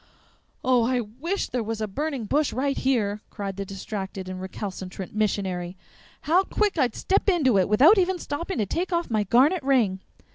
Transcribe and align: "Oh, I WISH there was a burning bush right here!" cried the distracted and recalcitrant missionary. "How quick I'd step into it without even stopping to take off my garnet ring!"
"Oh, 0.63 0.81
I 0.81 0.99
WISH 1.01 1.49
there 1.49 1.61
was 1.61 1.79
a 1.79 1.87
burning 1.87 2.25
bush 2.25 2.51
right 2.53 2.75
here!" 2.75 3.21
cried 3.29 3.55
the 3.57 3.65
distracted 3.65 4.27
and 4.27 4.41
recalcitrant 4.41 5.13
missionary. 5.13 5.77
"How 6.21 6.43
quick 6.43 6.75
I'd 6.75 6.95
step 6.95 7.29
into 7.29 7.59
it 7.59 7.69
without 7.69 7.99
even 7.99 8.17
stopping 8.17 8.57
to 8.57 8.65
take 8.65 8.91
off 8.91 9.11
my 9.11 9.25
garnet 9.25 9.61
ring!" 9.61 9.99